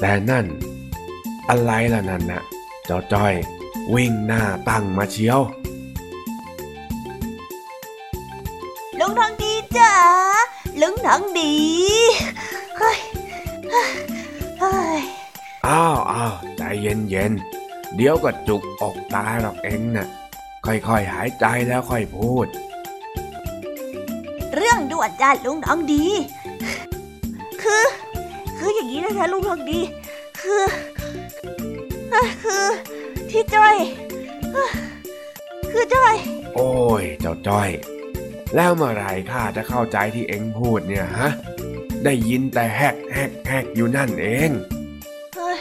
[0.00, 0.46] แต่นั่น
[1.50, 2.42] อะไรล่ะนั่นนะ
[2.84, 3.34] เจ้าจ้อย
[3.94, 5.40] วิ่งหน้าตั้งมาเชียว
[8.98, 9.92] ลุงทองดีจ๋า
[10.80, 11.54] ลุงทองดี
[12.78, 12.98] เฮ้ย
[13.70, 13.90] เฮ้ย
[14.60, 15.02] เฮ้ย
[15.66, 20.08] อ้าวอ้าวใจเย็นเย็นๆเดี๋ยวก็จุกอกตายหรอกเองน่ะ
[20.64, 22.46] ค่อยๆหายใจแล้วค่อยพูด
[24.54, 26.43] เรื่องด่วนจ้าลุงทองดีคือคื
[28.84, 29.80] ออย่างนี้นะคะลุงทองดี
[30.40, 30.62] คือ
[32.10, 32.66] เอ้อคือ
[33.30, 33.76] ที่จ้อย
[34.52, 34.70] เอ้อ
[35.72, 36.14] คือจ้อย
[36.54, 36.70] โอ้
[37.02, 37.68] ย เจ้าจ้อย
[38.54, 41.30] แล้วเมื่อไหรข้าจะเข้าใจที่เอ็งพูดเนี่ยฮะ
[42.04, 44.50] ได้ยินแต่แฮกแฮกแฮกอยู่นั่นเอง
[45.34, 45.58] เฮ้ย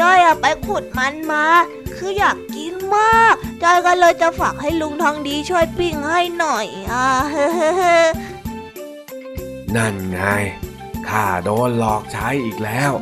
[0.00, 1.44] จ้อยอะไปขุดมันมา
[1.96, 7.48] คืออยากกินมาก จ้อยก็เลยจะฝากให้ลุงทองดีช่วยปิ้งให้หน่อยอะเฮ้
[8.02, 8.06] อ
[9.76, 10.20] นั่นไง
[11.10, 12.92] ข้าโดนหลอกใช้อีกแล้ว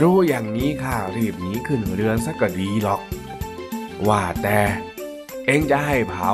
[0.00, 3.00] รู้อย่างนี้ข้ารีบหนีขึ้นเรือนสักก็ดีหรอก
[4.08, 4.60] ว่าแต่
[5.46, 6.30] เอ็งจะให้เผา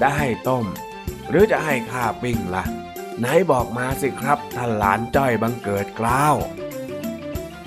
[0.00, 0.64] จะให้ต้ม
[1.28, 2.64] หรือจะให้ข้าปิ้งล่ะ
[3.18, 6.36] ไหนบอกมาสิครับท่านหลานจ้อยบังเกิดกล้าว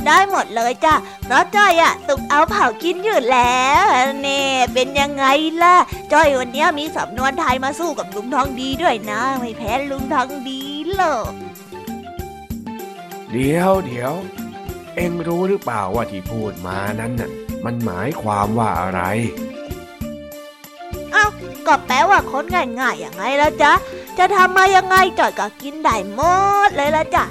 [0.06, 0.96] ได้หมดเลยจ้ะ
[1.26, 3.86] เพราะจ้อยอะสุกเอาเผากินอยู่แล้ว
[4.22, 4.44] เน่
[4.74, 5.26] เป็นยังไง
[5.64, 5.78] ล่ะ
[6.14, 10.62] จ้อยวันเนี้ยมีสำนวนไทยมาสู้กับลุงทองดีด้วยนะ ไม่แพ้ลุงทองดี
[10.96, 11.32] หรอก
[13.32, 14.14] เดี๋ยวเดี๋ยว
[14.96, 17.30] เอ็งรู้หรือเปล่าว่าที่พูดมานั้นน่ะ
[17.66, 19.02] มันหมายความว่าอะไร
[21.12, 21.26] เอ้า
[21.68, 22.46] ก็แปลว่าคน
[22.80, 23.74] ง่ายๆอย่างไงละจ๊ะ
[24.18, 26.22] จะทำมายังไงจอยก็กินได้หม
[26.68, 27.26] ดเลยละจ้ะ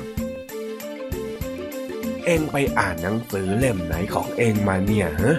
[2.25, 5.37] เอ็งไปอ่านหนังสือเล่มไหนของเอ็งมาเนี่ยฮะ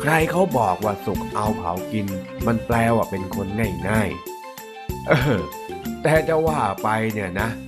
[0.00, 2.06] ใครเขาบอกว่าสุกเอาเผากิน
[2.46, 3.46] มันแปลว่าเป็นคน
[3.88, 5.40] ง่ายๆ เออ
[6.02, 7.48] แต่จะว่าไปเนี่ยนะ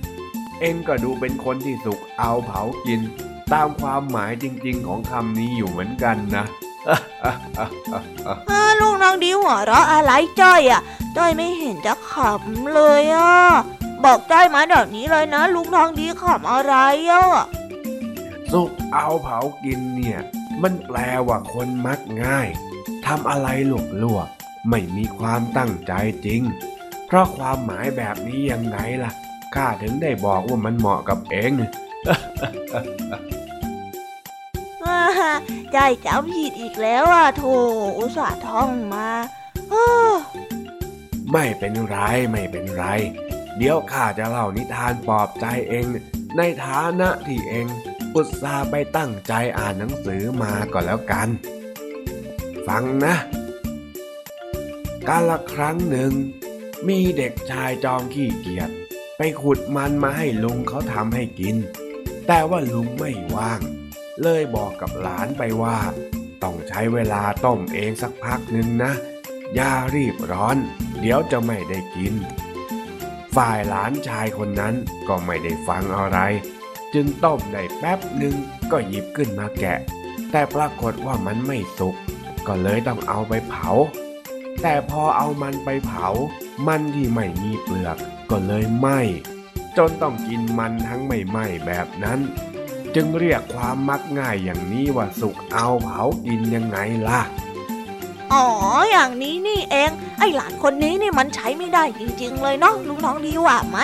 [0.63, 3.01] อ็งก็ดูเป็นคนที่สุกเอาเผากิน
[3.53, 6.45] ตามความหมายจริงๆของคำนี้อยู่เหมือนกันนะ
[8.51, 10.81] อ่าลูกน้องดีหัวเราะอะไรจ้อยอะ
[11.17, 13.35] จ้อยไม่เห็นจะขำเลยอะ
[14.03, 16.73] บอกจ้อยมาเดี๋ยวนี้เลยนะ ลูกน้องดีขำอะไร
[17.09, 17.25] อะ
[18.51, 20.19] สุกเอาเผากินเนี่ย
[20.61, 20.97] มันแปล
[21.27, 22.47] ว่าคนมักง่าย
[23.05, 25.93] ทำอะไรหลวกลวกๆไม่มีความตั้งใจ
[26.25, 26.41] จริง
[27.07, 29.11] เพราะความหมายแบบนี้ยังไงล่ะ
[29.55, 31.51] ข้าถึงได้บอกว่ามันเหมาะกับเอง
[34.83, 34.99] อ่า
[35.75, 37.43] จ้อยจำผิดอีกแล้วอะโถ
[37.97, 39.07] อุตส่าห์ท่องมา
[39.69, 40.11] เอ้อ
[41.31, 41.97] ไม่เป็นไร
[42.31, 42.85] ไม่เป็นไร
[43.57, 45.85] เดี๋ยวข้าจะเล่านิทานปลอบใจเอง
[46.37, 47.67] ในฐานะที่เอง
[48.15, 51.29] อุตส่าห์ไปตั้งใจอ่านหนังสือมาก็แล้วกัน
[52.67, 53.15] ฟังนะ
[55.07, 56.11] กาละครั้งหนึ่ง
[56.87, 58.69] มีเด็กชายจอมขี้เกียจ
[59.17, 61.55] ไปขุดมันมาให้ลุงเขาทำให้กิน
[62.27, 63.61] แต่ว่าลุงไม่ว่าง
[64.21, 65.77] เลยบอกกับหลานไปว่า
[66.43, 68.91] ต้องใช้เวลาต้มเองสักพักหนึ่งนะ
[69.55, 70.57] อย่ารีบร้อน
[70.99, 72.13] เดี๋ยวจะไม่ได้กิน
[73.35, 74.75] ฝ่ายหลานชายคนนั้น
[75.07, 76.19] ก็ไม่ได้ฟังอะไร
[76.93, 78.35] จึงต้มได้แป๊บหนึ่ง
[78.71, 79.79] ก็หยิบขึ้นมาแกะ
[80.31, 81.95] แต่ปรากฏว่ามันไม่สุก
[82.47, 83.69] ก็เลยต้องเอาไปเผา
[84.61, 86.07] แต่พอเอามันไปเผา
[86.67, 87.97] มันที่ไม่มีเปลือก
[88.31, 88.99] ก็เลยไหม้
[89.77, 92.19] จนต้องกินมันทั้งไม่ไหม้แบบนั้น
[92.95, 96.77] จึงเรียกความมักง่ายอย่างนี้ว่าสุกเอาเผากินยังไง
[97.07, 97.21] ล่ะ
[98.33, 98.45] อ๋อ
[98.91, 103.77] อย่างนี้นี่เอง ไอหลานคนนี้นี่มันใช้ไม่ได้จริง ๆ เลยเนาะลูกน้องดีว่าไหม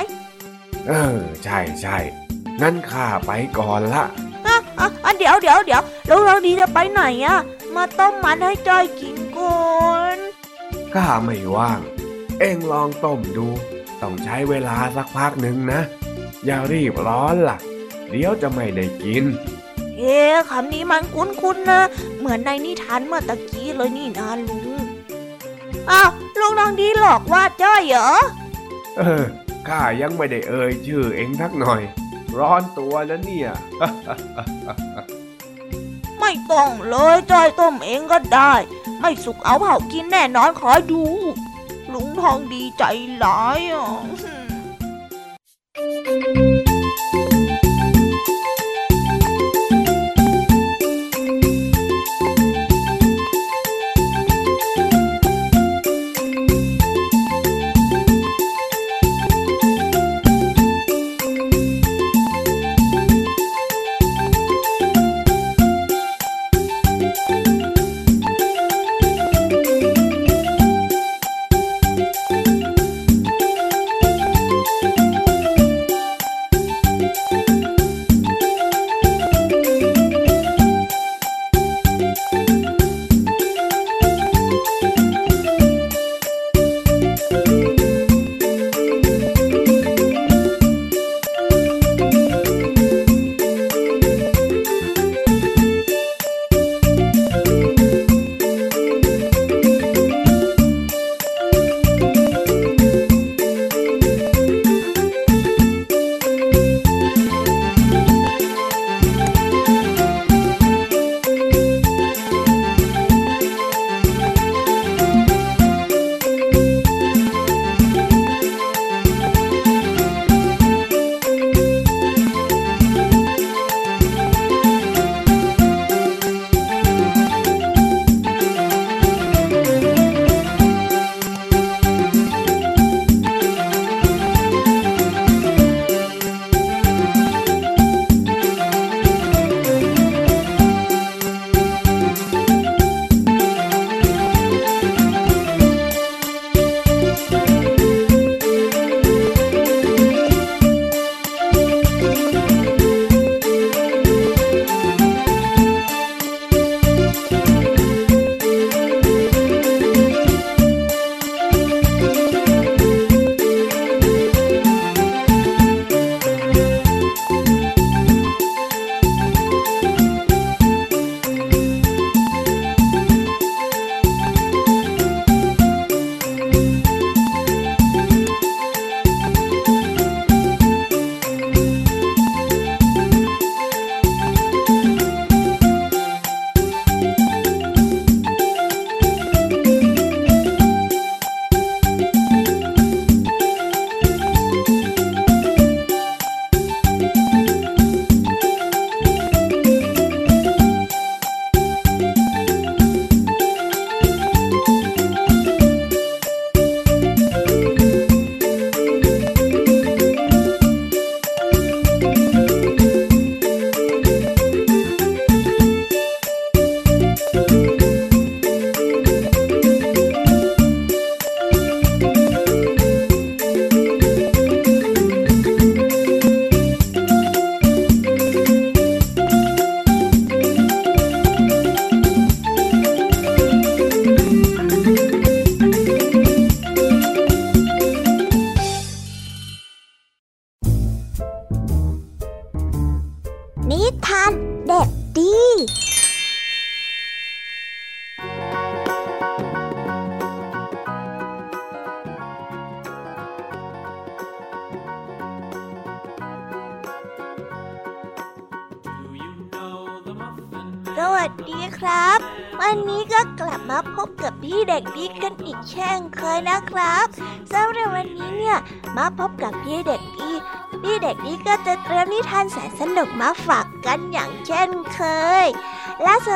[0.88, 1.98] เออ ใช่ใช่
[2.62, 4.04] งั้นข้าไปก่อนละ
[4.46, 7.40] อะอะอะเดี๋ยวเดี๋ยวเดี๋ยวลูกน้องดีจะไปไหนอะ
[7.76, 9.62] มาต้มมันให้จ้อยกินก่อ
[10.16, 10.18] น
[10.94, 11.80] ข้าไม่ว่าง
[12.40, 13.48] เอ็งลองต้มดู
[14.02, 15.82] ต้องใช้เวลาสักพักหนึ่งนะ
[16.46, 17.58] อย่ารีบร้อนล่ะ
[18.10, 19.24] เดี๋ยวจะไม่ได้กิน
[19.98, 21.82] เอ๊ะคำนี้มันคุ้นๆนะ
[22.20, 24.68] เหมือนในนิทานเมื่อตะกี้เลยนี่นะลุง
[25.90, 28.10] อ้าวลูกน้องดีหลอกว่าจ้อยเหรอ
[28.98, 29.24] เออ
[29.68, 31.82] ข้ายังไม่ได้เอ่ยชื่อเอ็งทักหน่อย
[32.38, 33.50] ร้อนตัวนะเนี่ย
[36.20, 38.54] ไม่ต้องเลยจ้อยต้มเองก็ได้
[39.00, 41.04] ไม่สุกเอาเผากินแน่นอนขอดู
[41.94, 42.64] ลุงทองดี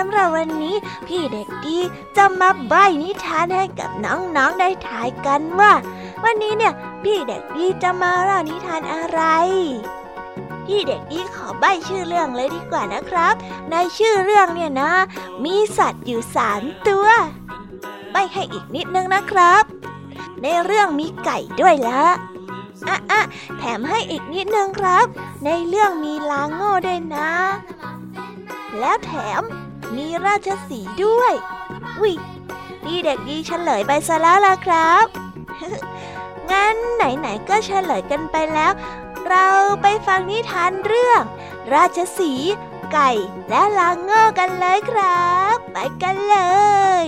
[0.04, 0.76] ำหรับวันนี้
[1.08, 1.78] พี่เด็กดี
[2.18, 2.74] จะมาใบ
[3.04, 5.74] นิทานให้กับน้องๆได้ถ่ายกันว่า
[6.24, 6.74] วันนี้เนี่ย
[7.04, 9.22] พี่เด็กดีจะมาเล่านิทานอะไร
[10.66, 13.34] พี่เด็กดีขอใบชื่อเรื่องเลยดีกว่านะครับ
[13.72, 14.92] ในชื่อเรื่องเนี่ยนะ
[15.44, 17.08] มีสัตว์อยู่สามตัว
[18.12, 19.64] ใบให้อีกนิดนึงนะครับ
[20.42, 22.04] ในเรื่องมีไก่ด้วยละ
[22.88, 23.22] อะอะ
[23.58, 25.06] แถมให้อีกนิดนึงครับ
[25.46, 27.32] ในเรื่องมีลาโง่ด้วยนะ
[28.80, 29.42] แล้วแถม
[29.98, 31.34] มีราชสีด้วย
[32.02, 32.14] วิ
[32.84, 35.06] พี่เด็กดีเฉลยไปซะแล้วล่ะครับ
[36.52, 38.72] งั้นไหนๆก็เฉลยกันไปแล้ว
[39.28, 39.48] เรา
[39.82, 41.22] ไปฟังนิทานเรื่อง
[41.74, 42.34] ราชสี
[42.94, 43.10] ไก่
[43.50, 46.38] และลางโง่กันเลยครับ ไปกันเล
[47.04, 47.06] ย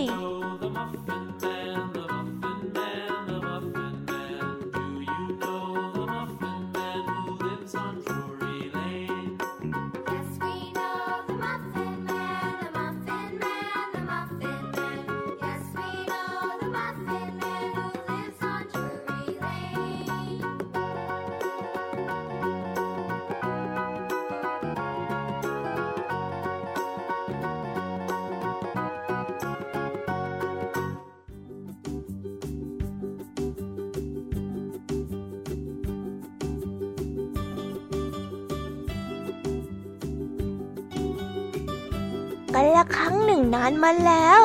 [43.54, 44.42] นานมาแล้ว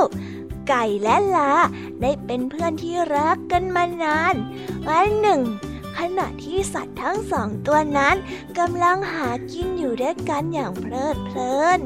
[0.69, 1.53] ไก่และลา
[2.01, 4.35] ได้เป็นเพื่อนที่รักกันมานาน
[4.89, 5.41] วันหนึ่ง
[5.99, 8.17] ขณะที่สัตว์ทั้งสองตัวนั้น
[8.59, 11.81] กำลังหากินอยู่ด้วยกันอย่างเพลิดเพลิน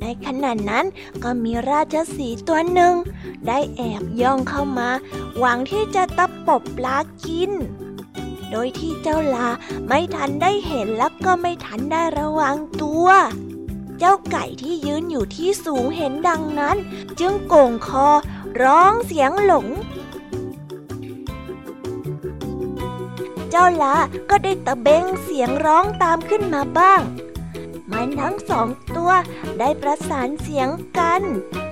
[0.00, 0.86] ในขณะนั้น
[1.22, 2.94] ก็มีราชสีตัวหนึ่ง
[3.46, 4.88] ได้แอบย่องเข้ามา
[5.38, 7.52] หวังที่จะตะปบปลากิน
[8.50, 9.48] โดยที่เจ้าลา
[9.86, 13.08] ไม่ทันได้เห็นแล้วก็ไม่ทันได้ระวังตัว
[14.04, 16.76] จ้าไก่ที่ยืนอยู่ที่สูงเห็นดังนั้น
[17.20, 18.08] จึงโก่งคอ
[18.62, 19.66] ร้องเสียงหลง
[23.50, 23.96] เจ้าลา
[24.30, 27.00] ก็ได้ตะเบงเสียงร้องตามขึ้นมาบ้าง
[27.90, 29.12] มันทั้งสองตัว
[29.58, 31.22] ได้ประสานเสียงกัน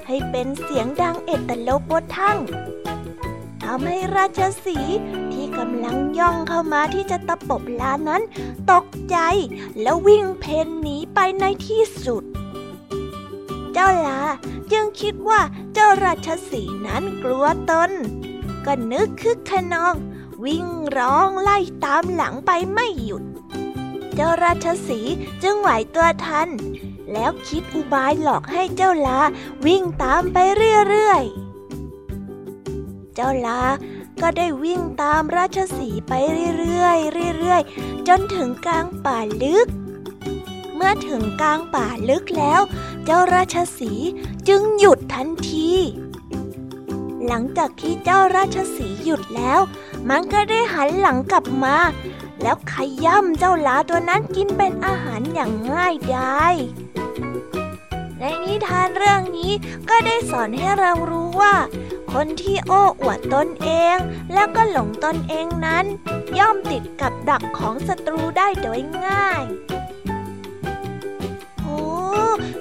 [0.07, 2.39] ให้เป็นเสียงดังเอตโลโปทั้ง
[3.63, 4.79] ทำให้ราชสี
[5.59, 8.23] กำลังย่องเข้ามาที่จะตะปบลานั้น
[8.73, 9.17] ตกใจ
[9.81, 12.25] แล้ววิ่งเพนหนีไปในที่สุด
[13.73, 14.21] เจ้าลา
[14.73, 15.41] จึงคิดว่า
[15.75, 17.91] เจ้าราชสีนั้นกลัวตน
[18.67, 19.95] ก็นึกคึกขนอง
[20.45, 20.67] วิ่ง
[20.99, 23.25] ร้องไล่ตามหลังไปไม่หยุด
[24.15, 25.01] เจ้าราชสี
[25.43, 26.49] จึงไหวตัวทัน
[27.13, 29.19] แล้วคิดอุบายหลอกให้เจ้าลา
[29.67, 30.37] วิ่งตามไป
[30.89, 33.61] เรื่อยๆ เจ้าลา
[34.23, 36.13] ก็ได้วิ่งตามราชสีไป
[36.59, 39.67] เรื่อยๆเรื่อยๆ จนถึงกลางป่าลึก
[40.75, 42.61] เมื่อถึงกลางป่าลึกแล้ว
[43.05, 43.93] เจ้าราชสี
[44.49, 45.73] จึงหยุดทันที
[47.27, 49.61] หลังจากที่เจ้าราชสีหยุดแล้ว
[50.11, 51.77] มันก็ได้หันหลังกลับมา
[52.43, 56.55] แล้วขย่ำเจ้าลาตัวนั้นกินเป็นอาหารอย่างง่ายดาย
[58.19, 59.53] ในนิทานเรื่องนี้
[59.89, 61.55] ก็ได้สอนให้เรารู้ว่า
[62.13, 63.97] คนที่โอ้อวดตนเอง
[64.33, 65.85] แล้วก็หลงตนเองนั้น
[66.39, 69.43] ย่อมติดกับดักของศัตรูได้โดยง่าย
[71.61, 71.77] โอ้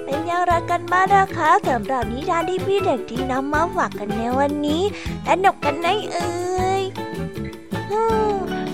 [0.04, 4.82] เป็นอย่างไรกันบ้างนะคะสำหรับนิทานที่พี่เด็กที่นำมาฝากกันในวันนี้
[5.26, 6.82] สนุกกันไหมเอ่ย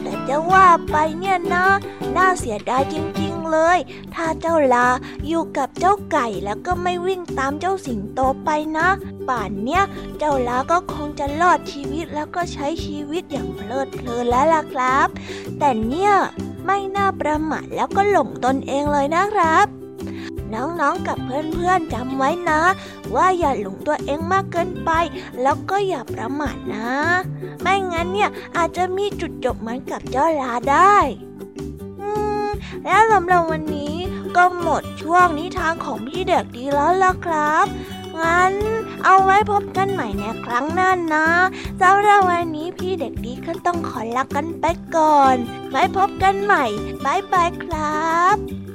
[0.03, 1.67] แต่จะว่าไปเนี่ยนะ
[2.17, 3.79] น่าเสียดายจริง เลย
[4.15, 4.87] ถ้าเจ้าลา
[5.29, 8.89] อยู่กับเจ้าไก่แล้วก็ไม่วิ่งตามเจ้าสิงโตไปนะ
[9.29, 9.83] ป่านเนี้ย
[10.19, 15.09] เจ้าลาก็คงจะรอดชีวิตแล้วก็ใช้ชีวิตอย่างเพลิดเพลินแล้วล่ะครับ
[15.59, 16.13] แต่เนี่ย
[16.67, 19.67] ไม่น่าประมาทแล้วก็หลงตนเองเลยนะครับ
[20.55, 22.61] น้องๆ กับเพื่อนๆจำไว้นะ
[23.15, 24.91] ว่าอย่าหลงตัวเองมากเกินไป
[25.43, 26.91] แล้วก็อย่าประมาทนะ
[27.63, 30.97] ไม่งั้นเนี่ยอาจจะมีจุดจบเหมือนกับเจ้าลาได้
[32.85, 33.95] แล้วสำหรับวันนี้
[34.37, 37.67] ก็หมดช่วงนิทานของพี่เด็กดีแล้วล่ะครับ
[38.21, 38.53] งั้น
[39.05, 41.27] เอาไว้พบกันใหม่ในครั้งหน้านะ
[41.81, 44.65] สำหรับวันนี้พี่เด็กดีก็ต้องขอลากันไป
[44.97, 45.37] ก่อน
[45.71, 46.65] ไว้พบกันใหม่
[47.05, 48.68] บายบายครับ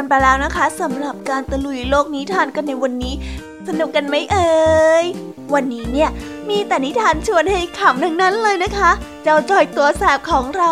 [0.00, 3.14] กันไปแล้วนะคะสำหรับการตะลุยโลกนิทานกันในวันนี้
[3.68, 4.50] สนุกกันไหมเอ่
[5.02, 5.04] ย
[5.54, 6.10] วันนี้เนี่ย
[6.48, 8.90] มีแต่นิทานชวนให้ขำทั้งนั้นเลยนะคะ
[9.22, 10.68] เจ้าจอยตัวแสบของเรา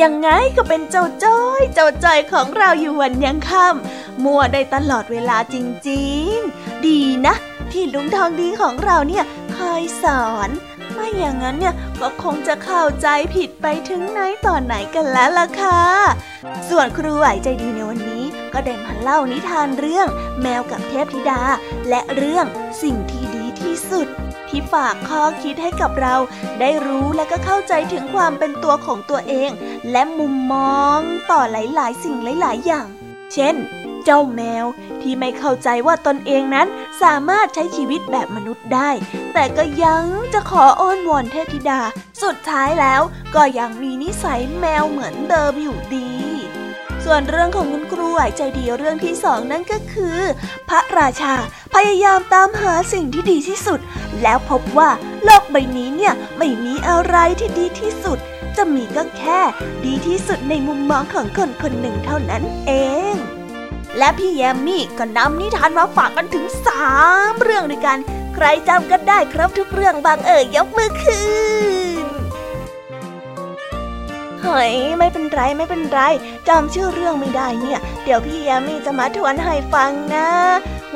[0.00, 5.56] ยังไงก็เป็นเจ้าจอยเจ้าจอยของเราอยู่วันยังค่ำมัวได้ตลอดเวลาจ
[5.88, 7.34] ริงๆ ดีนะ
[7.72, 9.24] ที่ลุงทองดีของเราเนี่ย
[9.56, 10.48] คอยสอน
[10.92, 15.82] ไม่อย่างนั้นเนี่ยก็คงจะเข้าใจผิดไปถึงไหนตอนไหนกันแล้วล่ะค่ะ
[16.68, 18.11] ส่วนครูไหวใจดีในวันนี้
[18.54, 20.08] ก็ได้มาเล่านิทานเรื่อง
[20.42, 21.42] แมวกับเทพธิดา
[21.88, 22.46] และเรื่อง
[22.82, 24.08] สิ่งที่ดีที่สุด
[24.48, 26.14] ที่ฝากข้อคิดให้กับเรา
[26.60, 29.50] ได้รู้และก็เข้าใจถึงความเป็นตัวของตัวเอง
[29.90, 30.98] และมุมมอง
[31.30, 32.86] ต่อหลาย ๆ สิ่งหลาย ๆ อย่าง
[33.32, 33.56] เช่น
[34.04, 34.66] เจ้าแมว
[35.02, 36.68] ที่ไม่เข้าใจว่าตนเองนั้น
[37.02, 38.90] สามารถใช้ชีวิตแบบมนุษย์ได้
[39.32, 41.80] แต่ก็ยังจะขออ้อนวอนเทพธิดา
[42.22, 43.00] สุดท้ายแล้ว
[43.34, 46.31] ก็ยังมีนิสัยแมวเหมือนเดิมอยู่ดี
[47.14, 50.18] ส่วนเรื่องของคุณครูไหวใจดีเรื่องที่สองนั่นก็คือ
[50.68, 51.34] พระราชา
[51.74, 53.80] พยายามตามหาสิ่งที่ดีที่สุด
[54.22, 54.90] แล้วพบว่า
[55.24, 58.18] โลกใบนี้เนี่ยไม่มีอะไรที่ดีที่สุด
[58.56, 59.40] จะมีก็แค่
[59.84, 62.70] ดีที่สุดในมุมมองของคนคนหนึ่งเท่านั้นเอ
[63.12, 63.14] ง
[63.98, 66.86] และพี่แยมมี่ก็นำนิทานมาฝากกันถึงสา
[67.30, 67.98] มเรื่องด้วยกัน
[68.34, 71.24] ใครจำกันได้ครับทุกเรื่องบางเอ่ยยกมือขึ้
[71.70, 71.71] น
[74.42, 76.00] เฮ้ยไม่เป็นไรไม่เป็นไร
[76.48, 80.28] จำชื่อเรื่องไม่ได้เนี่ย เดี๋ยวพี่แยมมี่จะมาทวนให้ฟังนะ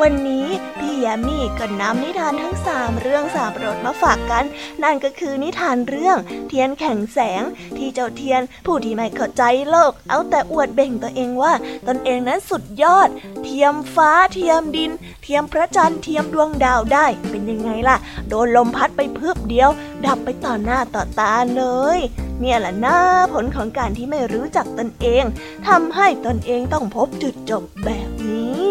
[0.03, 0.47] วันนี้
[0.79, 4.45] พี่แยมมี่ก็นำนิทานทั้งสามเรื่องสามรสมาฝากกัน
[4.83, 6.19] นั่นก็คือนิทานเรื่อง
[6.49, 7.43] เทียนแข่งแสง
[7.77, 11.53] ที่เจ้าเทียนผู้ที่ไม่เข้าใจโลก เอาแต่อวดเบ่งตัวเองว่า
[11.89, 13.09] ตนเองนั้นสุดยอด
[13.45, 14.91] เทียมฟ้าเทียมดิน
[15.23, 17.97] เทียมพระจันทร์เทียมดวงดาวได้ เป็นยังไงล่ะ
[18.29, 19.71] โดนลมพัดไปเพือบเดียว
[20.07, 21.65] ดับไปต่อหน้าต่อตาเล
[21.97, 21.99] ย
[22.41, 22.97] เนี่ยแหละหนะ
[23.33, 25.25] ผลของการที่ไม่รู้จักตนเอง
[25.69, 28.71] ทำให้ตนเองต้องพบจุดจบแบบนี้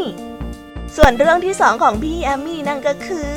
[0.96, 3.36] ส่วนเรื่องที่สองของพี่แอมมี่นั่นก็คือ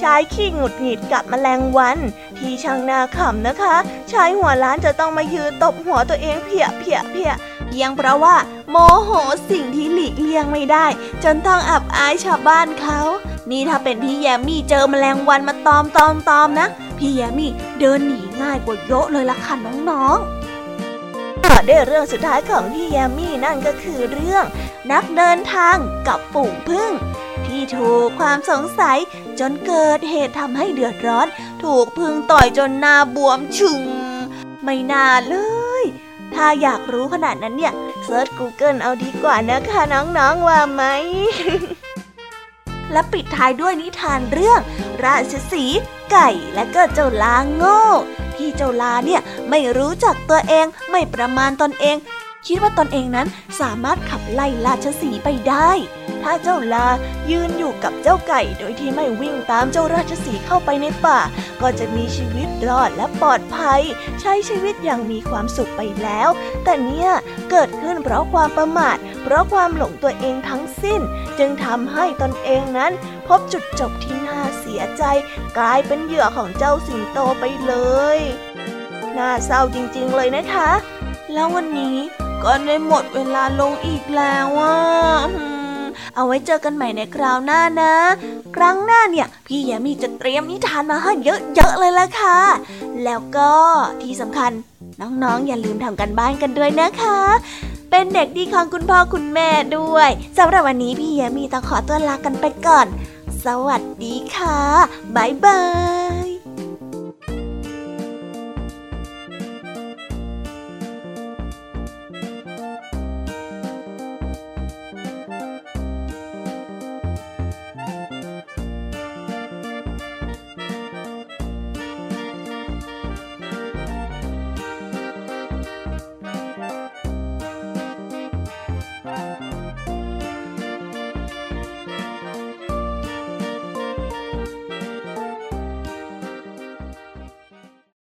[0.00, 1.98] ชายขี้หงุดหงิดกับแมลงวัน
[2.38, 3.76] ที่ช่างน่าขำนะคะ
[4.12, 7.30] ชายหัวล้านจะต้องมายืนตบหัวตัวเองเพียเพียเพีย
[7.68, 8.36] เพียงเพราะว่า
[8.70, 9.10] โมโห
[9.50, 10.86] สิ่งที่หลีกเลี่ยงไม่ได้
[11.24, 13.00] จนต้องอับอายชาวบ้านเขา
[13.50, 19.54] นี่ถ้าเป็นพี่แยมมี่เจอแมลงวันมาตอมตอมตอมนะ พี่แยมมี่เดินหนีง่ายกว่าเยอะเลยละค่ะ
[19.90, 20.39] น้องๆ
[21.46, 24.44] ต่อด้วยเรื่องสุดท้ายของพี่แยมมี่นั่นก็คือเรื่อง
[24.92, 25.76] นักเดินทาง
[26.08, 26.90] กับฝูงพึ่ง
[27.46, 28.98] ที่ถูกความสงสัย
[29.40, 31.26] จนเกิดเหตุทำให้เดือดร้อน
[31.64, 33.82] ถูกพึ่งต่อยจนหน้าบวมชึง
[34.64, 35.36] ไม่น่าเล
[35.82, 35.84] ย
[36.34, 37.74] ถ้าอยากรู้ขนาดนั้นเนี่ย
[38.04, 40.82] เซิร์ช Google เอาดีกว่านะคะน้องๆว่าไหม
[42.92, 44.60] และปิดท้ายด้วยนิทานเรื่อง
[45.04, 45.64] ราชสี
[46.10, 47.82] ไก่และก็เจ้าลาโง่
[48.40, 49.20] ที่เจ้าลาเนี่ย
[49.50, 51.96] ไม่รู้จักตัวเอง ไม่ประมาณตนเอง
[52.46, 53.26] คิดว่าตนเองนั้น
[53.60, 55.70] สามารถขับไล่ราชสีไปได้
[56.22, 56.86] ถ้าเจ้าลา
[57.30, 61.20] ยืนอยู่กับเจ้าไก่โดยที่ไม่วิ่งตามเจ้าราชสีเข้าไปในป่า
[61.60, 63.82] ก็จะมีชีวิตรอดและปลอดภัย
[64.20, 66.28] ใช้ชีวิตอย่างมีความสุขไปแล้ว
[66.64, 67.10] แต่เนี่ย
[67.50, 71.00] เกิดขึ้นเพราะความประมาท เพราะความหลงตัวเองทั้งสิ้น
[71.38, 72.92] จึงทำให้ตนเองนั้น
[73.26, 75.02] พบจุดจบที่น่าเสียใจ
[75.58, 77.74] กลายเป็นเหยื่อของเจ้าสิงโตไปเล
[78.16, 78.18] ย
[79.18, 80.70] น่าเศร้าจริงๆเลยนะคะ
[81.32, 81.96] แล้ววันนี้
[82.44, 85.59] ก็ได้หมดเวลาลงอีกแล้วอะ
[86.14, 87.94] เอาไว้เจอกันใหม่ในคราวหน้านะ
[88.56, 92.38] ครั้งหน้าเนี่ย พี่แยมีจะเตรียมนิทานมาให้เยอะๆเลยล่ะค่ะ
[93.04, 93.52] แล้วก็
[94.02, 94.52] ที่สำคัญ
[95.00, 97.20] น้องๆ อย่าลืมทำกันบ้านกันด้วยนะคะ
[97.90, 102.86] เป็นเด็กดีของคุณพ่อคุณแม่ด้วยสำหรับวันนี้พี่แยมีต้องขอตัวลากันไปก่อน
[103.44, 104.58] สวัสดีค่ะ
[105.16, 105.60] บ๊ายบา
[106.28, 106.29] ย